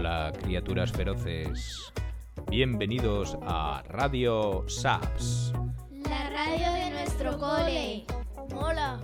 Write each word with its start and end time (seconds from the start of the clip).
Hola, 0.00 0.32
criaturas 0.32 0.90
feroces. 0.92 1.92
Bienvenidos 2.48 3.36
a 3.42 3.82
Radio 3.86 4.66
SAPS. 4.66 5.52
La 6.08 6.30
radio 6.30 6.72
de 6.72 6.90
nuestro 6.90 7.38
cole. 7.38 8.06
Mola. 8.54 8.98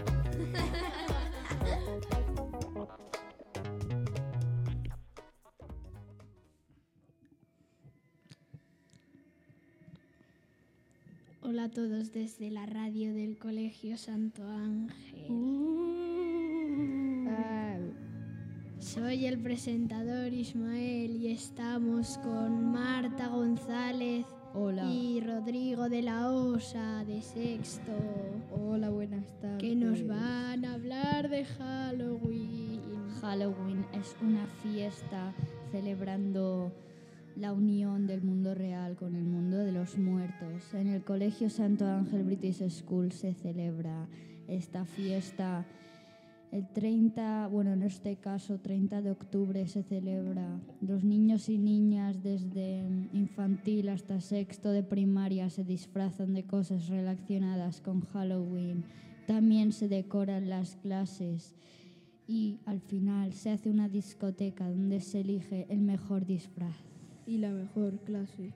Hola 11.42 11.64
a 11.64 11.70
todos 11.70 12.10
desde 12.12 12.50
la 12.50 12.64
radio 12.64 13.12
del 13.12 13.38
Colegio 13.38 13.98
Santo 13.98 14.48
Ángel. 14.48 15.15
Soy 18.86 19.26
el 19.26 19.38
presentador 19.38 20.32
Ismael 20.32 21.16
y 21.16 21.32
estamos 21.32 22.18
con 22.18 22.70
Marta 22.70 23.26
González 23.26 24.24
Hola. 24.54 24.84
y 24.84 25.20
Rodrigo 25.20 25.88
de 25.88 26.02
la 26.02 26.30
Osa 26.30 27.04
de 27.04 27.20
sexto, 27.20 27.90
Hola, 28.52 28.90
buenas 28.90 29.26
tardes. 29.40 29.58
que 29.58 29.74
nos 29.74 30.06
van 30.06 30.64
a 30.64 30.74
hablar 30.74 31.28
de 31.28 31.44
Halloween. 31.44 32.80
Halloween 33.20 33.84
es 33.92 34.14
una 34.22 34.46
fiesta 34.62 35.34
celebrando 35.72 36.72
la 37.34 37.52
unión 37.52 38.06
del 38.06 38.22
mundo 38.22 38.54
real 38.54 38.94
con 38.94 39.16
el 39.16 39.24
mundo 39.24 39.56
de 39.58 39.72
los 39.72 39.98
muertos. 39.98 40.72
En 40.74 40.86
el 40.86 41.02
Colegio 41.02 41.50
Santo 41.50 41.88
Ángel 41.88 42.22
British 42.22 42.70
School 42.70 43.10
se 43.10 43.34
celebra 43.34 44.06
esta 44.46 44.84
fiesta. 44.84 45.66
El 46.52 46.68
30, 46.68 47.48
bueno, 47.48 47.72
en 47.72 47.82
este 47.82 48.16
caso 48.16 48.58
30 48.58 49.02
de 49.02 49.10
octubre 49.10 49.66
se 49.66 49.82
celebra. 49.82 50.60
Los 50.80 51.04
niños 51.04 51.48
y 51.48 51.58
niñas 51.58 52.22
desde 52.22 52.78
infantil 53.12 53.88
hasta 53.88 54.20
sexto 54.20 54.70
de 54.70 54.82
primaria 54.82 55.50
se 55.50 55.64
disfrazan 55.64 56.34
de 56.34 56.44
cosas 56.44 56.88
relacionadas 56.88 57.80
con 57.80 58.00
Halloween. 58.00 58.84
También 59.26 59.72
se 59.72 59.88
decoran 59.88 60.48
las 60.48 60.76
clases 60.76 61.56
y 62.28 62.60
al 62.64 62.80
final 62.80 63.32
se 63.32 63.50
hace 63.50 63.68
una 63.68 63.88
discoteca 63.88 64.68
donde 64.68 65.00
se 65.00 65.20
elige 65.20 65.66
el 65.68 65.80
mejor 65.80 66.26
disfraz. 66.26 66.76
y 67.26 67.38
la 67.38 67.50
mejor 67.50 67.98
clase. 68.04 68.52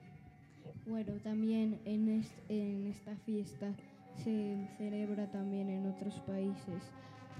Bueno, 0.87 1.13
también 1.23 1.77
en, 1.83 2.23
en 2.47 2.87
esta 2.87 3.17
fiesta 3.17 3.75
se 4.15 4.67
celebra 4.77 5.29
también 5.29 5.69
en 5.69 5.85
otros 5.87 6.19
países, 6.21 6.83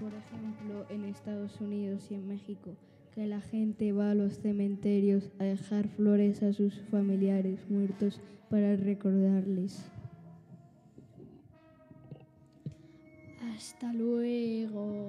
por 0.00 0.12
ejemplo 0.14 0.86
en 0.88 1.04
Estados 1.04 1.60
Unidos 1.60 2.10
y 2.10 2.14
en 2.14 2.28
México, 2.28 2.76
que 3.14 3.26
la 3.26 3.40
gente 3.40 3.92
va 3.92 4.10
a 4.10 4.14
los 4.14 4.38
cementerios 4.38 5.30
a 5.38 5.44
dejar 5.44 5.88
flores 5.88 6.42
a 6.42 6.52
sus 6.52 6.80
familiares 6.90 7.68
muertos 7.68 8.20
para 8.48 8.76
recordarles. 8.76 9.90
Hasta 13.54 13.92
luego. 13.92 15.01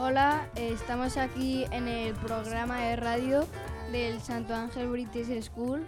Hola, 0.00 0.48
estamos 0.54 1.16
aquí 1.16 1.64
en 1.72 1.88
el 1.88 2.14
programa 2.14 2.78
de 2.82 2.94
radio 2.94 3.44
del 3.90 4.20
Santo 4.20 4.54
Ángel 4.54 4.88
British 4.90 5.42
School. 5.42 5.84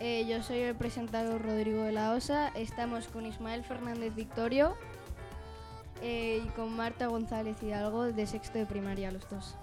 Eh, 0.00 0.26
yo 0.28 0.42
soy 0.42 0.58
el 0.58 0.74
presentador 0.74 1.40
Rodrigo 1.40 1.82
de 1.82 1.92
la 1.92 2.12
Osa. 2.12 2.48
Estamos 2.48 3.08
con 3.08 3.24
Ismael 3.24 3.64
Fernández 3.64 4.14
Victorio 4.14 4.76
eh, 6.02 6.42
y 6.44 6.48
con 6.50 6.76
Marta 6.76 7.06
González 7.06 7.56
Hidalgo 7.62 8.12
de 8.12 8.26
sexto 8.26 8.58
de 8.58 8.66
primaria, 8.66 9.10
los 9.10 9.26
dos. 9.30 9.56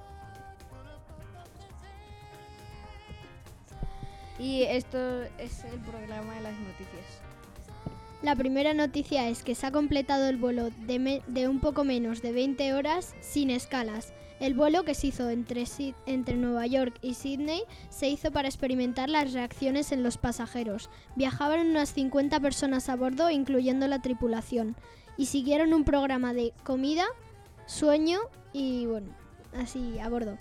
Y 4.40 4.64
esto 4.64 5.22
es 5.38 5.64
el 5.66 5.80
programa 5.80 6.34
de 6.34 6.42
las 6.42 6.58
noticias. 6.58 7.22
La 8.22 8.36
primera 8.36 8.76
noticia 8.76 9.28
es 9.30 9.42
que 9.42 9.56
se 9.56 9.66
ha 9.66 9.72
completado 9.72 10.28
el 10.28 10.38
vuelo 10.38 10.70
de, 10.86 11.48
un 11.48 11.60
poco 11.60 11.84
menos 11.84 12.22
de 12.22 12.32
20 12.32 12.76
horas 12.76 13.16
sin 13.20 13.50
escalas. 13.50 14.14
El 14.40 14.54
vuelo 14.54 14.84
que 14.84 14.94
se 14.94 15.08
hizo 15.08 15.28
entre, 15.32 15.66
entre 16.06 16.36
Nueva 16.36 16.68
York 16.68 17.00
y 17.02 17.16
Sydney 17.16 17.64
se 17.90 18.10
hizo 18.10 18.32
para 18.32 18.48
experimentar 18.48 19.10
las 19.10 19.34
reacciones 19.34 19.92
en 19.92 20.04
los 20.04 20.20
pasajeros. 20.20 20.92
Viajaban 21.16 21.68
unas 21.68 21.94
50 21.94 22.40
personas 22.40 22.90
a 22.90 22.96
bordo, 22.96 23.32
incluyendo 23.32 23.88
la 23.88 24.04
tripulación, 24.04 24.76
y 25.18 25.26
siguieron 25.26 25.74
un 25.74 25.84
programa 25.84 26.36
de 26.36 26.54
comida, 26.64 27.06
sueño 27.66 28.20
y 28.54 28.86
bueno, 28.86 29.16
así 29.58 29.98
a 29.98 30.10
bordo. 30.10 30.38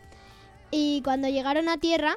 Y 0.70 1.00
cuando 1.02 1.28
llegaron 1.28 1.70
a 1.70 1.78
tierra, 1.78 2.16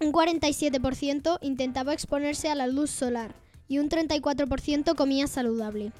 un 0.00 0.12
47% 0.12 1.38
intentaba 1.40 1.94
exponerse 1.94 2.50
a 2.50 2.54
la 2.54 2.66
luz 2.66 2.90
solar 2.90 3.43
y 3.68 3.78
un 3.78 3.88
34% 3.88 4.94
comía 4.94 5.26
saludable. 5.26 5.92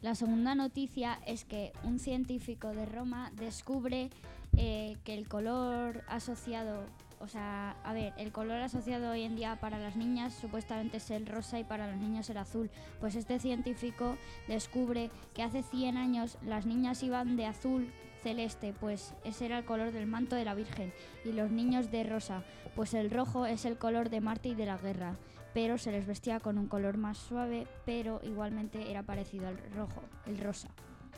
La 0.00 0.14
segunda 0.14 0.54
noticia 0.54 1.18
es 1.26 1.44
que 1.44 1.72
un 1.82 1.98
científico 1.98 2.68
de 2.68 2.86
Roma 2.86 3.32
descubre 3.34 4.10
eh, 4.56 4.96
que 5.04 5.14
el 5.14 5.26
color 5.26 6.04
asociado, 6.06 6.84
o 7.18 7.26
sea, 7.26 7.76
a 7.82 7.92
ver, 7.92 8.12
el 8.16 8.30
color 8.30 8.60
asociado 8.60 9.10
hoy 9.10 9.22
en 9.22 9.34
día 9.34 9.58
para 9.60 9.80
las 9.80 9.96
niñas 9.96 10.34
supuestamente 10.34 10.98
es 10.98 11.10
el 11.10 11.26
rosa 11.26 11.58
y 11.58 11.64
para 11.64 11.90
los 11.90 12.00
niños 12.00 12.30
el 12.30 12.36
azul. 12.36 12.70
Pues 13.00 13.16
este 13.16 13.40
científico 13.40 14.16
descubre 14.46 15.10
que 15.34 15.42
hace 15.42 15.64
100 15.64 15.96
años 15.96 16.38
las 16.46 16.64
niñas 16.64 17.02
iban 17.02 17.36
de 17.36 17.46
azul 17.46 17.88
celeste, 18.22 18.74
pues 18.78 19.14
ese 19.24 19.46
era 19.46 19.58
el 19.58 19.64
color 19.64 19.92
del 19.92 20.06
manto 20.06 20.36
de 20.36 20.44
la 20.44 20.54
Virgen, 20.54 20.92
y 21.24 21.32
los 21.32 21.50
niños 21.50 21.90
de 21.90 22.04
rosa, 22.04 22.44
pues 22.74 22.94
el 22.94 23.10
rojo 23.10 23.46
es 23.46 23.64
el 23.64 23.78
color 23.78 24.10
de 24.10 24.20
Marte 24.20 24.50
y 24.50 24.54
de 24.54 24.66
la 24.66 24.78
guerra, 24.78 25.16
pero 25.54 25.78
se 25.78 25.92
les 25.92 26.06
vestía 26.06 26.40
con 26.40 26.58
un 26.58 26.68
color 26.68 26.96
más 26.96 27.18
suave, 27.18 27.66
pero 27.84 28.20
igualmente 28.22 28.90
era 28.90 29.02
parecido 29.02 29.48
al 29.48 29.58
rojo, 29.74 30.02
el 30.26 30.38
rosa. 30.38 30.68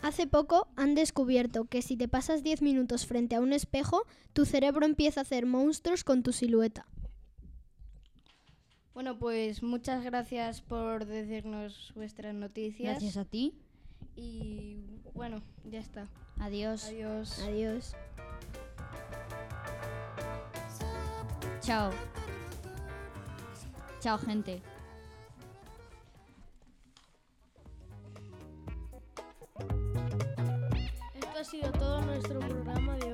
Hace 0.02 0.26
poco 0.26 0.68
han 0.76 0.94
descubierto 0.94 1.66
que 1.66 1.82
si 1.82 1.96
te 1.96 2.08
pasas 2.08 2.42
10 2.42 2.62
minutos 2.62 3.06
frente 3.06 3.36
a 3.36 3.40
un 3.40 3.52
espejo, 3.52 4.06
tu 4.32 4.46
cerebro 4.46 4.86
empieza 4.86 5.20
a 5.20 5.22
hacer 5.22 5.44
monstruos 5.44 6.04
con 6.04 6.22
tu 6.22 6.32
silueta. 6.32 6.86
Bueno, 8.94 9.18
pues 9.18 9.62
muchas 9.62 10.02
gracias 10.02 10.62
por 10.62 11.04
decirnos 11.04 11.92
vuestras 11.94 12.34
noticias. 12.34 12.92
Gracias 12.92 13.16
a 13.16 13.24
ti. 13.24 13.54
Y 14.16 14.89
bueno, 15.15 15.43
ya 15.65 15.81
está. 15.81 16.06
Adiós. 16.38 16.87
Adiós. 16.87 17.38
Adiós. 17.41 17.97
Chao. 21.60 21.91
Chao, 24.00 24.19
gente. 24.19 24.62
Esto 31.15 31.38
ha 31.38 31.44
sido 31.44 31.72
todo 31.72 32.00
nuestro 32.03 32.41
programa 32.41 32.97
de 32.97 33.09